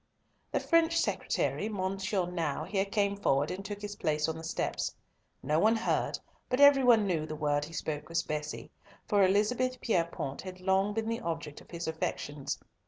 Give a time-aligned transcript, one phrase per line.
[0.51, 4.95] The French secretary, Monsieur Nau, here came forward and took his place on the steps.
[5.43, 6.17] No one heard,
[6.49, 8.71] but every one knew the word he spoke was "Bessie,"
[9.07, 12.57] for Elizabeth Pierrepoint had long been the object of his affections.